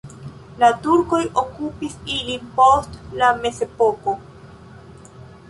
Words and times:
La 0.61 0.69
turkoj 0.85 1.19
okupis 1.41 1.97
ilin 2.15 2.49
post 2.57 2.99
la 3.21 3.31
mezepoko. 3.45 4.17